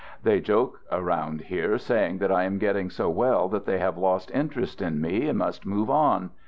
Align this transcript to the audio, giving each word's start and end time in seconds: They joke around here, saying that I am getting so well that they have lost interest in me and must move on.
They 0.23 0.39
joke 0.39 0.79
around 0.91 1.41
here, 1.41 1.77
saying 1.77 2.17
that 2.17 2.31
I 2.31 2.41
am 2.45 2.57
getting 2.57 2.89
so 2.89 3.07
well 3.07 3.47
that 3.49 3.65
they 3.67 3.77
have 3.77 3.99
lost 3.99 4.31
interest 4.31 4.81
in 4.81 4.99
me 4.99 5.27
and 5.29 5.37
must 5.37 5.63
move 5.63 5.91
on. 5.91 6.31